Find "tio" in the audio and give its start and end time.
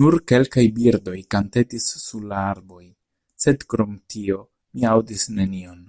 4.16-4.42